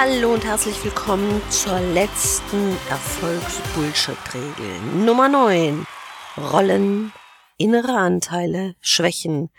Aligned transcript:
Hallo 0.00 0.32
und 0.34 0.44
herzlich 0.44 0.84
willkommen 0.84 1.42
zur 1.50 1.80
letzten 1.80 2.76
Erfolgs-Bullshit-Regel. 2.88 4.80
Nummer 5.04 5.28
9. 5.28 5.84
Rollen, 6.36 7.12
innere 7.56 7.96
Anteile, 7.96 8.76
Schwächen. 8.80 9.50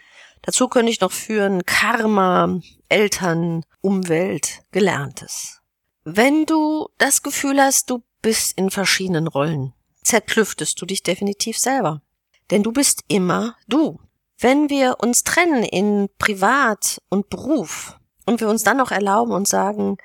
Dazu 0.42 0.70
könnte 0.70 0.94
ich 0.94 1.02
noch 1.02 1.12
führen 1.12 1.66
Karma, 1.66 2.58
Eltern, 2.88 3.66
Umwelt, 3.82 4.62
Gelerntes. 4.72 5.60
Wenn 6.06 6.46
du 6.46 6.88
das 6.98 7.22
Gefühl 7.22 7.62
hast, 7.62 7.90
du 7.90 8.02
bist 8.22 8.58
in 8.58 8.70
verschiedenen 8.70 9.28
Rollen, 9.28 9.74
zerklüftest 10.04 10.82
du 10.82 10.86
dich 10.86 11.04
definitiv 11.04 11.60
selber. 11.60 12.02
Denn 12.50 12.64
du 12.64 12.72
bist 12.72 13.04
immer 13.10 13.58
du. 13.68 14.00
Wenn 14.38 14.70
wir 14.70 15.02
uns 15.02 15.26
trennen 15.26 15.66
in 15.66 16.08
Privat 16.18 17.02
und 17.10 17.30
Beruf 17.30 18.00
und 18.26 18.40
wir 18.40 18.48
uns 18.48 18.64
dann 18.64 18.78
noch 18.78 18.92
erlauben 18.92 19.34
und 19.34 19.46
sagen, 19.46 19.98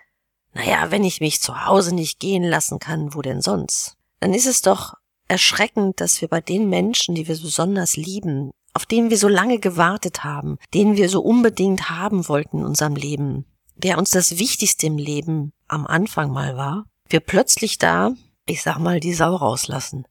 naja, 0.55 0.91
wenn 0.91 1.05
ich 1.05 1.21
mich 1.21 1.41
zu 1.41 1.67
Hause 1.67 1.95
nicht 1.95 2.21
gehen 2.21 2.45
lassen 2.45 2.79
kann, 2.79 3.15
wo 3.15 3.23
denn 3.23 3.43
sonst? 3.43 3.97
Dann 4.21 4.33
ist 4.33 4.47
es 4.47 4.63
doch 4.63 4.95
erschreckend, 5.29 6.01
dass 6.01 6.21
wir 6.21 6.29
bei 6.29 6.41
den 6.41 6.69
Menschen, 6.69 7.15
die 7.15 7.29
wir 7.29 7.39
besonders 7.39 7.97
lieben, 7.97 8.51
auf 8.73 8.87
denen 8.87 9.11
wir 9.11 9.19
so 9.19 9.29
lange 9.29 9.59
gewartet 9.59 10.25
haben, 10.25 10.59
denen 10.73 10.97
wir 10.97 11.09
so 11.09 11.23
unbedingt 11.23 11.91
haben 11.91 12.29
wollten 12.29 12.59
in 12.59 12.65
unserem 12.65 12.97
Leben, 12.97 13.45
der 13.77 13.99
uns 13.99 14.11
das 14.11 14.39
Wichtigste 14.39 14.87
im 14.87 14.99
Leben 14.99 15.53
am 15.69 15.87
Anfang 15.87 16.31
mal 16.31 16.57
war, 16.57 16.87
wir 17.09 17.21
plötzlich 17.21 17.79
da, 17.79 18.13
ich 18.47 18.63
sag 18.63 18.79
mal, 18.79 19.01
die 19.01 19.15
Sau 19.15 19.35
rauslassen 19.35 20.07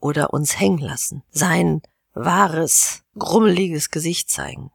oder 0.00 0.32
uns 0.32 0.58
hängen 0.58 0.78
lassen, 0.78 1.22
sein 1.30 1.82
wahres, 2.12 3.02
grummeliges 3.18 3.90
Gesicht 3.90 4.30
zeigen. 4.30 4.70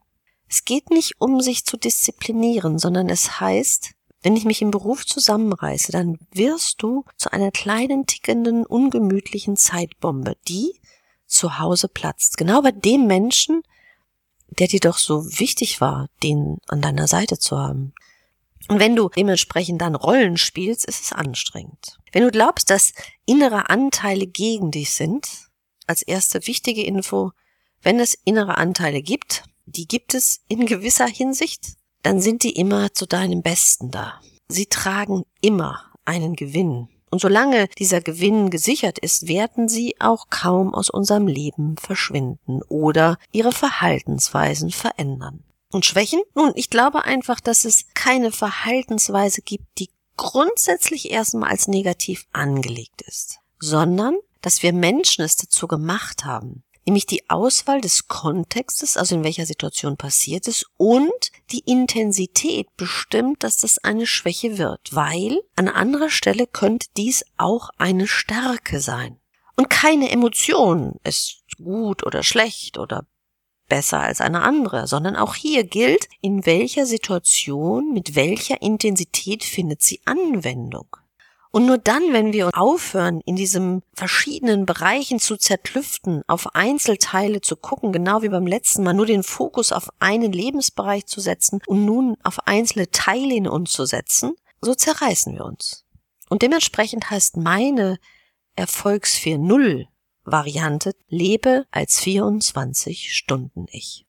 Es 0.48 0.66
geht 0.66 0.90
nicht 0.90 1.22
um 1.22 1.42
sich 1.42 1.66
zu 1.66 1.78
disziplinieren, 1.78 2.80
sondern 2.80 3.10
es 3.10 3.40
heißt, 3.40 3.92
wenn 4.22 4.36
ich 4.36 4.46
mich 4.46 4.62
im 4.62 4.72
Beruf 4.72 5.06
zusammenreiße, 5.06 5.92
dann 5.92 6.18
wirst 6.32 6.82
du 6.82 7.06
zu 7.18 7.32
einer 7.32 7.52
kleinen, 7.52 8.06
tickenden, 8.06 8.66
ungemütlichen 8.66 9.56
Zeitbombe, 9.56 10.36
die 10.48 10.80
zu 11.26 11.60
Hause 11.60 11.88
platzt. 11.88 12.38
Genau 12.38 12.62
bei 12.62 12.72
dem 12.72 13.08
Menschen, 13.08 13.62
der 14.48 14.68
dir 14.68 14.80
doch 14.80 14.98
so 14.98 15.26
wichtig 15.40 15.80
war, 15.80 16.10
den 16.24 16.58
an 16.68 16.82
deiner 16.82 17.08
Seite 17.08 17.38
zu 17.38 17.58
haben. 17.58 17.94
Und 18.68 18.80
wenn 18.80 18.96
du 18.96 19.10
dementsprechend 19.10 19.82
dann 19.82 19.96
Rollen 19.96 20.38
spielst, 20.38 20.86
ist 20.86 21.06
es 21.06 21.14
anstrengend. 21.14 21.98
Wenn 22.12 22.24
du 22.24 22.32
glaubst, 22.32 22.70
dass 22.70 22.94
innere 23.26 23.70
Anteile 23.70 24.28
gegen 24.28 24.72
dich 24.72 24.92
sind, 24.92 25.50
als 25.88 26.02
erste 26.02 26.46
wichtige 26.46 26.84
Info, 26.84 27.32
wenn 27.82 28.00
es 28.00 28.18
innere 28.26 28.58
Anteile 28.58 29.02
gibt, 29.02 29.44
die 29.66 29.88
gibt 29.88 30.14
es 30.14 30.42
in 30.48 30.66
gewisser 30.66 31.08
Hinsicht, 31.08 31.79
dann 32.04 32.22
sind 32.22 32.44
die 32.44 32.56
immer 32.56 32.94
zu 32.94 33.06
deinem 33.06 33.42
Besten 33.42 33.92
da. 33.92 34.22
Sie 34.48 34.66
tragen 34.66 35.24
immer 35.42 35.84
einen 36.06 36.36
Gewinn. 36.36 36.90
Und 37.12 37.22
solange 37.22 37.68
dieser 37.80 38.02
Gewinn 38.02 38.50
gesichert 38.50 39.00
ist, 39.00 39.28
werden 39.28 39.68
sie 39.68 39.96
auch 40.00 40.28
kaum 40.30 40.74
aus 40.74 40.90
unserem 40.90 41.28
Leben 41.28 41.76
verschwinden 41.78 42.62
oder 42.68 43.18
ihre 43.32 43.52
Verhaltensweisen 43.52 44.72
verändern. 44.72 45.44
Und 45.72 45.86
Schwächen? 45.86 46.22
Nun, 46.36 46.52
ich 46.56 46.70
glaube 46.70 47.06
einfach, 47.06 47.40
dass 47.40 47.66
es 47.66 47.86
keine 47.94 48.32
Verhaltensweise 48.32 49.42
gibt, 49.42 49.80
die 49.80 49.90
grundsätzlich 50.18 51.12
erstmal 51.12 51.50
als 51.50 51.68
negativ 51.68 52.26
angelegt 52.34 53.02
ist, 53.04 53.40
sondern 53.60 54.16
dass 54.42 54.64
wir 54.64 54.74
Menschen 54.74 55.24
es 55.24 55.36
dazu 55.36 55.68
gemacht 55.68 56.26
haben, 56.26 56.64
nämlich 56.90 57.06
die 57.06 57.30
Auswahl 57.30 57.82
des 57.82 58.08
Kontextes, 58.08 58.98
also 58.98 59.14
in 59.14 59.24
welcher 59.24 59.46
Situation 59.46 59.96
passiert 59.96 60.48
ist, 60.48 60.66
und 60.76 61.32
die 61.52 61.60
Intensität 61.60 62.68
bestimmt, 62.78 63.44
dass 63.44 63.58
das 63.58 63.78
eine 63.78 64.08
Schwäche 64.08 64.58
wird, 64.58 64.96
weil 64.96 65.40
an 65.56 65.68
anderer 65.68 66.10
Stelle 66.10 66.48
könnte 66.48 66.88
dies 66.98 67.24
auch 67.38 67.70
eine 67.78 68.08
Stärke 68.08 68.80
sein. 68.80 69.20
Und 69.56 69.70
keine 69.70 70.10
Emotion 70.10 70.96
ist 71.04 71.44
gut 71.58 72.04
oder 72.04 72.24
schlecht 72.24 72.80
oder 72.80 73.06
besser 73.68 74.00
als 74.00 74.20
eine 74.20 74.42
andere, 74.42 74.88
sondern 74.88 75.16
auch 75.16 75.36
hier 75.36 75.66
gilt, 75.66 76.08
in 76.22 76.48
welcher 76.48 76.88
Situation, 76.88 77.94
mit 77.94 78.16
welcher 78.16 78.64
Intensität 78.64 79.44
findet 79.44 79.84
sie 79.84 80.02
Anwendung. 80.06 80.88
Und 81.52 81.66
nur 81.66 81.80
dann, 81.80 82.14
wenn 82.14 82.32
wir 82.32 82.52
aufhören, 82.54 83.22
in 83.26 83.36
diesen 83.36 83.82
verschiedenen 83.94 84.68
Bereichen 84.68 85.20
zu 85.20 85.36
zerklüften, 85.36 86.22
auf 86.28 86.54
Einzelteile 86.56 87.42
zu 87.42 87.56
gucken, 87.56 87.92
genau 87.92 88.22
wie 88.22 88.30
beim 88.30 88.46
letzten 88.46 88.84
Mal, 88.84 88.94
nur 88.94 89.08
den 89.08 89.24
Fokus 89.24 89.72
auf 89.72 89.90
einen 89.98 90.32
Lebensbereich 90.32 91.08
zu 91.08 91.22
setzen 91.22 91.60
und 91.66 91.86
nun 91.86 92.18
auf 92.24 92.48
einzelne 92.48 92.92
Teile 92.92 93.34
in 93.34 93.48
uns 93.48 93.72
zu 93.72 93.86
setzen, 93.86 94.34
so 94.62 94.76
zerreißen 94.76 95.34
wir 95.34 95.46
uns. 95.46 95.86
Und 96.30 96.44
dementsprechend 96.44 97.10
heißt 97.10 97.38
meine 97.38 97.98
Erfolgs 98.56 99.16
4.0 99.16 99.88
Variante, 100.26 100.94
lebe 101.08 101.66
als 101.72 102.00
24 102.00 103.16
Stunden 103.16 103.66
Ich. 103.72 104.06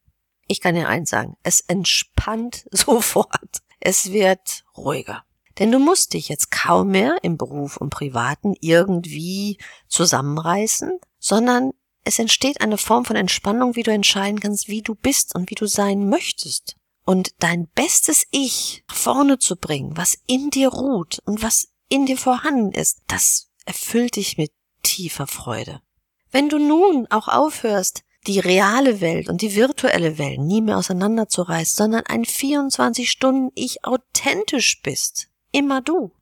Ich 0.46 0.60
kann 0.60 0.74
dir 0.74 0.88
eins 0.88 1.08
sagen, 1.08 1.36
es 1.42 1.60
entspannt 1.60 2.66
sofort. 2.70 3.62
Es 3.78 4.12
wird 4.12 4.64
ruhiger. 4.76 5.24
Denn 5.60 5.70
du 5.70 5.78
musst 5.78 6.14
dich 6.14 6.30
jetzt 6.30 6.50
kaum 6.50 6.88
mehr 6.88 7.18
im 7.22 7.36
Beruf 7.36 7.76
und 7.76 7.90
Privaten 7.90 8.54
irgendwie 8.60 9.58
zusammenreißen, 9.88 10.98
sondern 11.18 11.72
es 12.02 12.18
entsteht 12.18 12.62
eine 12.62 12.78
Form 12.78 13.04
von 13.04 13.14
Entspannung, 13.14 13.76
wie 13.76 13.82
du 13.82 13.92
entscheiden 13.92 14.40
kannst, 14.40 14.68
wie 14.68 14.80
du 14.80 14.94
bist 14.94 15.34
und 15.34 15.50
wie 15.50 15.54
du 15.54 15.66
sein 15.66 16.08
möchtest. 16.08 16.76
Und 17.04 17.34
dein 17.40 17.68
bestes 17.68 18.24
Ich 18.30 18.84
vorne 18.90 19.38
zu 19.38 19.56
bringen, 19.56 19.98
was 19.98 20.16
in 20.26 20.48
dir 20.48 20.68
ruht 20.70 21.20
und 21.26 21.42
was 21.42 21.68
in 21.90 22.06
dir 22.06 22.16
vorhanden 22.16 22.72
ist, 22.72 23.02
das 23.06 23.50
erfüllt 23.66 24.16
dich 24.16 24.38
mit 24.38 24.52
tiefer 24.82 25.26
Freude. 25.26 25.82
Wenn 26.30 26.48
du 26.48 26.58
nun 26.58 27.06
auch 27.10 27.28
aufhörst, 27.28 28.02
die 28.26 28.38
reale 28.38 29.00
Welt 29.02 29.28
und 29.28 29.42
die 29.42 29.54
virtuelle 29.54 30.16
Welt 30.16 30.40
nie 30.40 30.62
mehr 30.62 30.78
auseinanderzureißen, 30.78 31.76
sondern 31.76 32.06
ein 32.06 32.24
24 32.24 33.10
Stunden 33.10 33.50
Ich 33.54 33.84
authentisch 33.84 34.80
bist, 34.82 35.30
immer 35.52 35.80
du. 35.80 36.12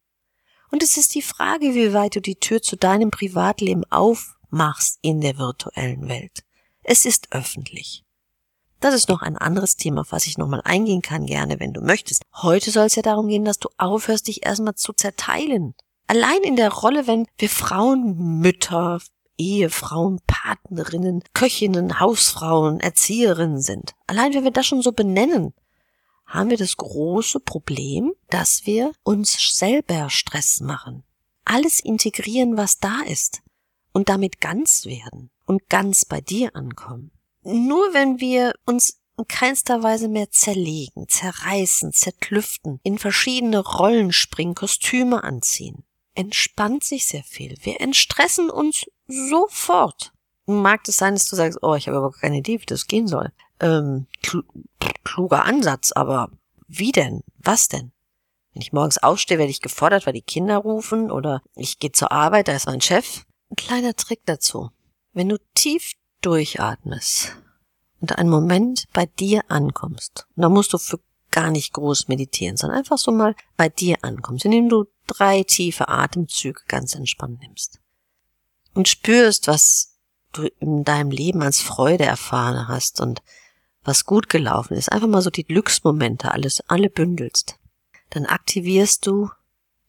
Und 0.70 0.82
es 0.82 0.96
ist 0.96 1.14
die 1.14 1.22
Frage, 1.22 1.74
wie 1.74 1.94
weit 1.94 2.16
du 2.16 2.20
die 2.20 2.36
Tür 2.36 2.60
zu 2.62 2.76
deinem 2.76 3.10
Privatleben 3.10 3.84
aufmachst 3.90 4.98
in 5.02 5.20
der 5.20 5.38
virtuellen 5.38 6.08
Welt. 6.08 6.44
Es 6.82 7.04
ist 7.04 7.32
öffentlich. 7.32 8.04
Das 8.80 8.94
ist 8.94 9.08
noch 9.08 9.22
ein 9.22 9.36
anderes 9.36 9.76
Thema, 9.76 10.02
auf 10.02 10.12
was 10.12 10.26
ich 10.26 10.38
nochmal 10.38 10.62
eingehen 10.64 11.02
kann, 11.02 11.26
gerne, 11.26 11.58
wenn 11.58 11.72
du 11.72 11.80
möchtest. 11.80 12.22
Heute 12.34 12.70
soll 12.70 12.86
es 12.86 12.94
ja 12.94 13.02
darum 13.02 13.26
gehen, 13.28 13.44
dass 13.44 13.58
du 13.58 13.68
aufhörst, 13.76 14.28
dich 14.28 14.46
erstmal 14.46 14.74
zu 14.74 14.92
zerteilen. 14.92 15.74
Allein 16.06 16.42
in 16.42 16.56
der 16.56 16.70
Rolle, 16.70 17.06
wenn 17.06 17.26
wir 17.38 17.50
Frauen, 17.50 18.38
Mütter, 18.40 19.00
Ehefrauen, 19.36 20.20
Partnerinnen, 20.26 21.22
Köchinnen, 21.34 22.00
Hausfrauen, 22.00 22.80
Erzieherinnen 22.80 23.60
sind. 23.60 23.94
Allein 24.06 24.32
wenn 24.34 24.44
wir 24.44 24.50
das 24.50 24.66
schon 24.66 24.82
so 24.82 24.92
benennen, 24.92 25.54
haben 26.28 26.50
wir 26.50 26.58
das 26.58 26.76
große 26.76 27.40
Problem, 27.40 28.12
dass 28.28 28.66
wir 28.66 28.92
uns 29.02 29.56
selber 29.56 30.10
Stress 30.10 30.60
machen. 30.60 31.02
Alles 31.44 31.80
integrieren, 31.80 32.56
was 32.56 32.78
da 32.78 33.00
ist 33.06 33.42
und 33.92 34.10
damit 34.10 34.40
ganz 34.40 34.84
werden 34.84 35.30
und 35.46 35.68
ganz 35.68 36.04
bei 36.04 36.20
dir 36.20 36.54
ankommen. 36.54 37.10
Nur 37.42 37.94
wenn 37.94 38.20
wir 38.20 38.52
uns 38.66 39.00
in 39.16 39.26
keinster 39.26 39.82
Weise 39.82 40.08
mehr 40.08 40.30
zerlegen, 40.30 41.08
zerreißen, 41.08 41.92
zerklüften, 41.92 42.78
in 42.82 42.98
verschiedene 42.98 43.58
Rollen 43.58 44.12
springen, 44.12 44.54
Kostüme 44.54 45.24
anziehen, 45.24 45.84
entspannt 46.14 46.84
sich 46.84 47.06
sehr 47.06 47.24
viel. 47.24 47.56
Wir 47.62 47.80
entstressen 47.80 48.50
uns 48.50 48.86
sofort. 49.06 50.12
Mag 50.46 50.86
es 50.86 50.96
sein, 50.96 51.14
dass 51.14 51.28
du 51.28 51.36
sagst, 51.36 51.58
oh, 51.62 51.74
ich 51.74 51.88
habe 51.88 51.98
aber 51.98 52.12
keine 52.12 52.38
Idee, 52.38 52.60
wie 52.60 52.66
das 52.66 52.86
gehen 52.86 53.08
soll. 53.08 53.32
Ähm, 53.60 54.06
kluger 55.04 55.44
Ansatz, 55.44 55.92
aber 55.92 56.30
wie 56.66 56.92
denn? 56.92 57.22
Was 57.38 57.68
denn? 57.68 57.92
Wenn 58.52 58.62
ich 58.62 58.72
morgens 58.72 58.98
aufstehe, 58.98 59.38
werde 59.38 59.50
ich 59.50 59.60
gefordert, 59.60 60.06
weil 60.06 60.12
die 60.12 60.22
Kinder 60.22 60.58
rufen 60.58 61.10
oder 61.10 61.42
ich 61.54 61.78
gehe 61.78 61.92
zur 61.92 62.12
Arbeit, 62.12 62.48
da 62.48 62.52
ist 62.52 62.66
mein 62.66 62.80
Chef. 62.80 63.24
Ein 63.50 63.56
kleiner 63.56 63.94
Trick 63.94 64.20
dazu. 64.26 64.70
Wenn 65.12 65.28
du 65.28 65.38
tief 65.54 65.92
durchatmest 66.20 67.36
und 68.00 68.18
einen 68.18 68.30
Moment 68.30 68.84
bei 68.92 69.06
dir 69.06 69.42
ankommst, 69.48 70.26
und 70.36 70.42
da 70.42 70.48
musst 70.48 70.72
du 70.72 70.78
für 70.78 71.00
gar 71.30 71.50
nicht 71.50 71.72
groß 71.72 72.08
meditieren, 72.08 72.56
sondern 72.56 72.78
einfach 72.78 72.98
so 72.98 73.12
mal 73.12 73.34
bei 73.56 73.68
dir 73.68 73.96
ankommst, 74.02 74.44
indem 74.44 74.68
du 74.68 74.86
drei 75.06 75.42
tiefe 75.42 75.88
Atemzüge 75.88 76.60
ganz 76.68 76.94
entspannt 76.94 77.40
nimmst. 77.40 77.80
und 78.74 78.88
spürst, 78.88 79.48
was 79.48 79.98
du 80.32 80.46
in 80.60 80.84
deinem 80.84 81.10
Leben 81.10 81.42
als 81.42 81.60
Freude 81.60 82.04
erfahren 82.04 82.68
hast 82.68 83.00
und 83.00 83.22
was 83.88 84.04
gut 84.04 84.28
gelaufen 84.28 84.74
ist, 84.74 84.92
einfach 84.92 85.08
mal 85.08 85.22
so 85.22 85.30
die 85.30 85.44
Glücksmomente 85.44 86.30
alles, 86.30 86.62
alle 86.68 86.90
bündelst, 86.90 87.58
dann 88.10 88.26
aktivierst 88.26 89.06
du 89.06 89.30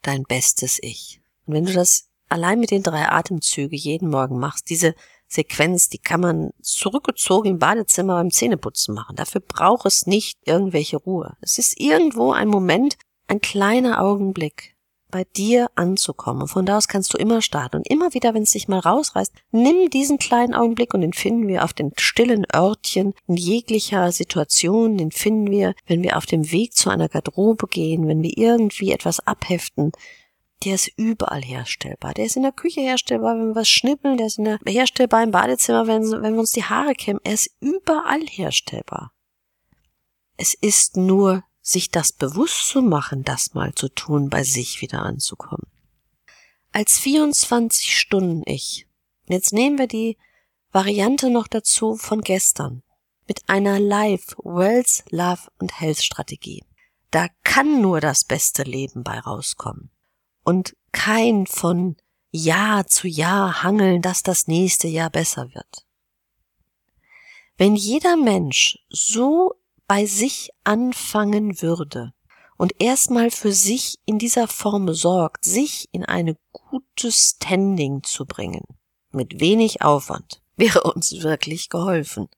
dein 0.02 0.24
bestes 0.24 0.80
Ich. 0.82 1.22
Und 1.46 1.54
wenn 1.54 1.66
du 1.66 1.74
das 1.74 2.08
allein 2.30 2.60
mit 2.60 2.72
den 2.72 2.82
drei 2.82 3.10
Atemzüge 3.10 3.76
jeden 3.76 4.10
Morgen 4.10 4.40
machst, 4.40 4.70
diese 4.70 4.96
Sequenz, 5.28 5.90
die 5.90 6.00
kann 6.00 6.22
man 6.22 6.52
zurückgezogen 6.62 7.50
im 7.50 7.60
Badezimmer 7.60 8.16
beim 8.16 8.32
Zähneputzen 8.32 8.96
machen. 8.96 9.16
Dafür 9.16 9.42
braucht 9.42 9.86
es 9.86 10.08
nicht 10.08 10.40
irgendwelche 10.46 10.98
Ruhe. 10.98 11.38
Es 11.42 11.60
ist 11.60 11.80
irgendwo 11.80 12.32
ein 12.32 12.48
Moment, 12.48 12.98
ein 13.28 13.42
kleiner 13.42 14.02
Augenblick, 14.02 14.76
bei 15.12 15.26
dir 15.36 15.70
anzukommen. 15.76 16.48
von 16.48 16.66
da 16.66 16.78
aus 16.78 16.88
kannst 16.88 17.14
du 17.14 17.18
immer 17.18 17.42
starten. 17.42 17.78
Und 17.78 17.90
immer 17.90 18.14
wieder, 18.14 18.34
wenn 18.34 18.44
es 18.44 18.52
dich 18.52 18.68
mal 18.68 18.80
rausreißt, 18.80 19.34
nimm 19.52 19.90
diesen 19.90 20.18
kleinen 20.18 20.54
Augenblick 20.54 20.94
und 20.94 21.02
den 21.02 21.14
finden 21.14 21.48
wir 21.48 21.64
auf 21.64 21.74
den 21.74 21.92
stillen 21.98 22.46
Örtchen 22.54 23.14
in 23.28 23.36
jeglicher 23.36 24.12
Situation. 24.12 24.98
Den 24.98 25.12
finden 25.12 25.52
wir, 25.52 25.74
wenn 25.88 26.04
wir 26.04 26.18
auf 26.18 26.26
dem 26.26 26.52
Weg 26.52 26.74
zu 26.74 26.90
einer 26.90 27.10
Garderobe 27.10 27.68
gehen, 27.68 28.08
wenn 28.08 28.24
wir 28.24 28.38
irgendwie 28.38 28.92
etwas 28.92 29.20
abheften. 29.20 29.92
Der 30.66 30.76
ist 30.76 30.92
überall 30.98 31.42
herstellbar. 31.42 32.14
Der 32.14 32.26
ist 32.26 32.36
in 32.36 32.44
der 32.44 32.52
Küche 32.52 32.82
herstellbar, 32.82 33.36
wenn 33.36 33.50
wir 33.50 33.56
was 33.56 33.70
schnippeln. 33.70 34.18
Der 34.18 34.28
ist 34.28 34.38
in 34.38 34.46
der 34.46 34.60
herstellbar 34.68 35.24
im 35.24 35.32
Badezimmer, 35.32 35.88
wenn, 35.88 36.04
wenn 36.04 36.34
wir 36.34 36.42
uns 36.42 36.52
die 36.52 36.66
Haare 36.66 36.94
kämmen. 36.94 37.22
Er 37.24 37.34
ist 37.34 37.50
überall 37.62 38.26
herstellbar. 38.28 39.14
Es 40.36 40.54
ist 40.54 40.98
nur 40.98 41.44
sich 41.70 41.92
das 41.92 42.12
bewusst 42.12 42.68
zu 42.68 42.82
machen, 42.82 43.24
das 43.24 43.54
mal 43.54 43.74
zu 43.74 43.90
tun, 43.90 44.30
bei 44.30 44.44
sich 44.44 44.82
wieder 44.82 45.04
anzukommen. 45.04 45.68
Als 46.72 47.00
24 47.00 47.98
Stunden 47.98 48.44
Ich. 48.46 48.88
Jetzt 49.28 49.54
nehmen 49.54 49.78
wir 49.78 49.88
die 49.88 50.18
Variante 50.72 51.30
noch 51.30 51.48
dazu 51.48 51.96
von 51.96 52.22
gestern. 52.22 52.84
Mit 53.28 53.48
einer 53.48 53.80
Life, 53.80 54.36
Wealth, 54.44 55.04
Love 55.10 55.50
und 55.60 55.80
Health 55.80 56.02
Strategie. 56.04 56.64
Da 57.12 57.28
kann 57.44 57.82
nur 57.82 58.02
das 58.02 58.24
beste 58.24 58.64
Leben 58.64 59.04
bei 59.04 59.20
rauskommen. 59.20 59.92
Und 60.44 60.76
kein 60.92 61.46
von 61.48 61.98
Jahr 62.32 62.88
zu 62.88 63.08
Jahr 63.08 63.64
hangeln, 63.64 64.02
dass 64.02 64.24
das 64.24 64.48
nächste 64.48 64.88
Jahr 64.88 65.10
besser 65.10 65.54
wird. 65.54 65.86
Wenn 67.58 67.76
jeder 67.76 68.16
Mensch 68.16 68.80
so 68.90 69.59
bei 69.90 70.06
sich 70.06 70.52
anfangen 70.64 71.64
würde 71.64 72.14
und 72.58 72.76
erstmal 72.80 73.32
für 73.32 73.52
sich 73.52 73.98
in 74.06 74.20
dieser 74.20 74.48
Form 74.48 74.94
sorgt, 74.94 75.44
sich 75.44 75.90
in 75.92 76.06
eine 76.06 76.38
gute 76.52 77.12
Standing 77.12 78.04
zu 78.04 78.28
bringen, 78.28 78.64
mit 79.12 79.40
wenig 79.40 79.82
Aufwand, 79.82 80.44
wäre 80.56 80.84
uns 80.84 81.24
wirklich 81.24 81.70
geholfen. 81.70 82.30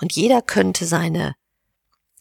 Und 0.00 0.12
jeder 0.12 0.40
könnte 0.40 0.86
seine 0.86 1.34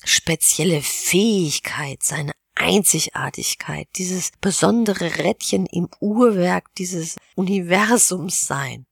spezielle 0.04 0.82
Fähigkeit, 0.82 2.02
seine 2.02 2.32
Einzigartigkeit, 2.56 3.88
dieses 3.96 4.32
besondere 4.42 5.20
Rädchen 5.20 5.68
im 5.68 5.88
Uhrwerk 6.00 6.74
dieses 6.80 7.18
Universums 7.36 8.42
sein. 8.42 8.88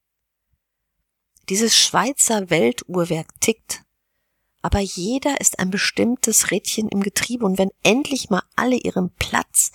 Dieses 1.49 1.75
Schweizer 1.75 2.51
Weltuhrwerk 2.51 3.29
tickt 3.41 3.81
aber 4.61 4.79
jeder 4.79 5.41
ist 5.41 5.59
ein 5.59 5.71
bestimmtes 5.71 6.51
Rädchen 6.51 6.87
im 6.89 7.01
Getriebe 7.01 7.45
und 7.45 7.57
wenn 7.57 7.71
endlich 7.83 8.29
mal 8.29 8.43
alle 8.55 8.75
ihren 8.75 9.09
Platz 9.15 9.71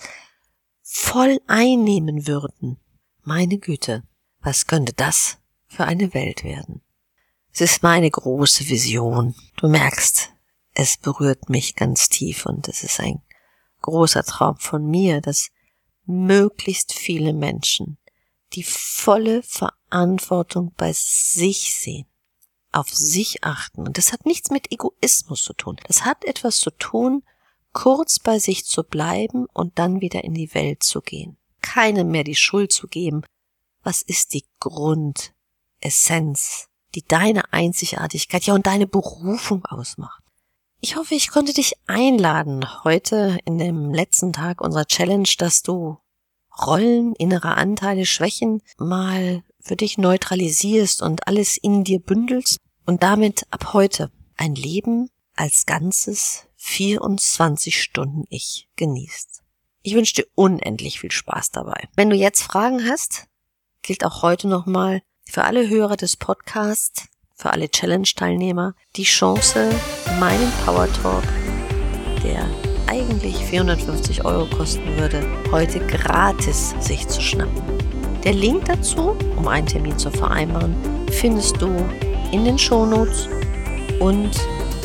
voll 0.81 1.39
einnehmen 1.47 2.27
würden, 2.27 2.77
meine 3.23 3.57
Güte, 3.57 4.03
was 4.39 4.67
könnte 4.67 4.93
das 4.93 5.37
für 5.67 5.85
eine 5.85 6.13
Welt 6.13 6.43
werden? 6.43 6.81
Es 7.51 7.61
ist 7.61 7.83
meine 7.83 8.09
große 8.09 8.69
Vision. 8.69 9.35
Du 9.57 9.67
merkst, 9.67 10.31
es 10.73 10.97
berührt 10.97 11.49
mich 11.49 11.75
ganz 11.75 12.07
tief 12.07 12.45
und 12.45 12.67
es 12.67 12.83
ist 12.83 12.99
ein 12.99 13.21
großer 13.81 14.23
Traum 14.23 14.57
von 14.57 14.85
mir, 14.85 15.21
dass 15.21 15.49
möglichst 16.05 16.93
viele 16.93 17.33
Menschen 17.33 17.97
die 18.53 18.63
volle 18.63 19.43
Verantwortung 19.43 20.73
bei 20.77 20.93
sich 20.93 21.75
sehen 21.75 22.05
auf 22.71 22.89
sich 22.89 23.43
achten. 23.43 23.87
Und 23.87 23.97
das 23.97 24.13
hat 24.13 24.25
nichts 24.25 24.51
mit 24.51 24.71
Egoismus 24.71 25.43
zu 25.43 25.53
tun. 25.53 25.77
Das 25.87 26.05
hat 26.05 26.23
etwas 26.25 26.59
zu 26.59 26.71
tun, 26.71 27.23
kurz 27.73 28.19
bei 28.19 28.39
sich 28.39 28.65
zu 28.65 28.83
bleiben 28.83 29.47
und 29.53 29.79
dann 29.79 30.01
wieder 30.01 30.23
in 30.23 30.33
die 30.33 30.53
Welt 30.53 30.83
zu 30.83 31.01
gehen. 31.01 31.37
Keinem 31.61 32.09
mehr 32.09 32.23
die 32.23 32.35
Schuld 32.35 32.71
zu 32.71 32.87
geben. 32.87 33.23
Was 33.83 34.01
ist 34.01 34.33
die 34.33 34.45
Grundessenz, 34.59 36.67
die 36.95 37.03
deine 37.03 37.53
Einzigartigkeit, 37.53 38.43
ja 38.43 38.53
und 38.53 38.67
deine 38.67 38.87
Berufung 38.87 39.65
ausmacht? 39.65 40.23
Ich 40.79 40.95
hoffe, 40.95 41.15
ich 41.15 41.29
konnte 41.29 41.53
dich 41.53 41.73
einladen, 41.87 42.83
heute 42.83 43.39
in 43.45 43.57
dem 43.57 43.93
letzten 43.93 44.33
Tag 44.33 44.61
unserer 44.61 44.85
Challenge, 44.85 45.29
dass 45.37 45.63
du 45.63 45.97
Rollen, 46.65 47.13
innere 47.13 47.55
Anteile, 47.55 48.05
Schwächen 48.05 48.61
mal 48.77 49.43
für 49.67 49.75
dich 49.75 49.97
neutralisierst 49.97 51.01
und 51.01 51.27
alles 51.27 51.57
in 51.57 51.83
dir 51.83 51.99
bündelst 51.99 52.59
und 52.85 53.03
damit 53.03 53.45
ab 53.51 53.73
heute 53.73 54.11
ein 54.37 54.55
Leben 54.55 55.09
als 55.35 55.65
ganzes 55.65 56.45
24 56.55 57.79
Stunden 57.81 58.23
Ich 58.29 58.69
genießt. 58.77 59.41
Ich 59.83 59.93
wünsche 59.93 60.15
dir 60.15 60.27
unendlich 60.35 60.99
viel 60.99 61.11
Spaß 61.11 61.51
dabei. 61.51 61.87
Wenn 61.95 62.09
du 62.09 62.15
jetzt 62.15 62.43
Fragen 62.43 62.89
hast, 62.89 63.25
gilt 63.81 64.03
auch 64.03 64.21
heute 64.21 64.47
nochmal 64.47 65.01
für 65.29 65.43
alle 65.43 65.67
Hörer 65.69 65.97
des 65.97 66.15
Podcasts, 66.15 67.07
für 67.35 67.51
alle 67.51 67.69
Challenge-Teilnehmer, 67.69 68.73
die 68.95 69.03
Chance, 69.03 69.69
meinen 70.19 70.51
Power 70.65 70.91
Talk, 71.01 71.23
der 72.23 72.49
eigentlich 72.87 73.35
450 73.35 74.25
Euro 74.25 74.47
kosten 74.47 74.97
würde, 74.97 75.27
heute 75.51 75.85
gratis 75.85 76.73
sich 76.79 77.07
zu 77.07 77.21
schnappen. 77.21 77.76
Der 78.27 78.35
Link 78.35 78.65
dazu, 78.65 79.15
um 79.37 79.47
einen 79.47 79.65
Termin 79.65 79.97
zu 79.97 80.11
vereinbaren, 80.11 80.75
findest 81.11 81.61
du 81.61 81.73
in 82.33 82.43
den 82.43 82.57
Shownotes. 82.57 83.29
Und 84.01 84.31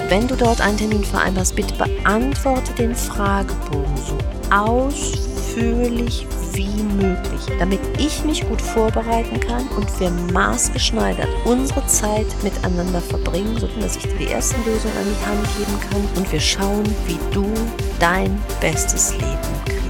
wenn 0.09 0.29
du 0.29 0.37
dort 0.37 0.61
einen 0.61 0.79
Termin 0.79 1.03
vereinbarst, 1.03 1.57
bitte 1.57 1.75
beantworte 1.75 2.73
den 2.75 2.95
Fragebogen 2.95 3.97
so 3.97 4.17
ausführlich 4.55 6.25
wie 6.53 6.85
möglich, 6.95 7.41
damit 7.59 7.81
ich 7.99 8.25
mich 8.25 8.49
gut 8.49 8.63
vorbereiten 8.63 9.41
kann 9.41 9.67
und 9.77 9.89
wir 9.99 10.11
maßgeschneidert 10.33 11.27
unsere 11.45 11.85
Zeit 11.89 12.29
miteinander 12.45 13.01
verbringen, 13.01 13.59
sodass 13.59 13.97
ich 13.97 14.05
dir 14.05 14.19
die 14.19 14.31
ersten 14.31 14.65
Lösungen 14.65 14.97
an 14.97 15.07
die 15.07 15.27
Hand 15.27 15.59
geben 15.59 15.81
kann 15.91 16.23
und 16.23 16.31
wir 16.31 16.39
schauen, 16.39 16.85
wie 17.09 17.19
du 17.33 17.53
dein 17.99 18.41
bestes 18.61 19.15
Leben 19.15 19.65
kriegst 19.65 19.82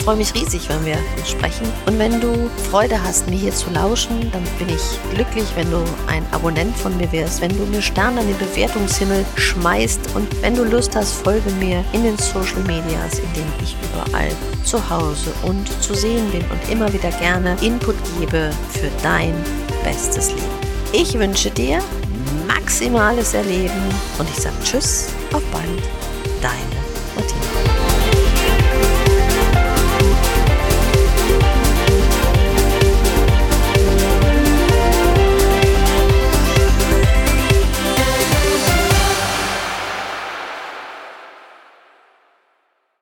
freue 0.00 0.16
mich 0.16 0.34
riesig, 0.34 0.68
wenn 0.68 0.84
wir 0.84 0.96
sprechen. 1.24 1.66
Und 1.86 1.98
wenn 1.98 2.20
du 2.20 2.50
Freude 2.70 3.02
hast, 3.02 3.28
mir 3.28 3.38
hier 3.38 3.54
zu 3.54 3.70
lauschen, 3.70 4.30
dann 4.32 4.42
bin 4.58 4.68
ich 4.68 5.14
glücklich, 5.14 5.46
wenn 5.54 5.70
du 5.70 5.82
ein 6.06 6.24
Abonnent 6.32 6.76
von 6.76 6.96
mir 6.96 7.10
wärst, 7.12 7.40
wenn 7.40 7.56
du 7.56 7.64
mir 7.66 7.82
Sterne 7.82 8.20
an 8.20 8.26
den 8.26 8.38
Bewertungshimmel 8.38 9.24
schmeißt 9.36 10.00
und 10.14 10.42
wenn 10.42 10.54
du 10.54 10.64
Lust 10.64 10.94
hast, 10.96 11.12
folge 11.12 11.50
mir 11.52 11.84
in 11.92 12.04
den 12.04 12.18
Social 12.18 12.62
Medias, 12.66 13.18
in 13.18 13.32
denen 13.34 13.52
ich 13.62 13.76
überall 13.92 14.30
zu 14.64 14.90
Hause 14.90 15.32
und 15.42 15.66
zu 15.82 15.94
sehen 15.94 16.30
bin 16.30 16.42
und 16.50 16.70
immer 16.70 16.92
wieder 16.92 17.10
gerne 17.12 17.56
Input 17.60 17.96
gebe 18.18 18.50
für 18.70 18.90
dein 19.02 19.34
bestes 19.84 20.30
Leben. 20.30 20.42
Ich 20.92 21.18
wünsche 21.18 21.50
dir 21.50 21.80
maximales 22.46 23.34
Erleben 23.34 23.82
und 24.18 24.28
ich 24.28 24.36
sage 24.36 24.56
Tschüss, 24.64 25.08
auf 25.32 25.42
bald, 25.52 25.82